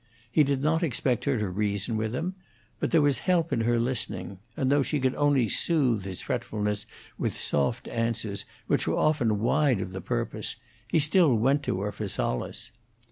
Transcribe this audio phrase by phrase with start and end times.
[0.31, 2.33] He did not expect her to reason with him,
[2.79, 6.87] but there was help in her listening, and though she could only soothe his fretfulness
[7.19, 10.55] with soft answers which were often wide of the purpose,
[10.87, 12.71] he still went to her for solace.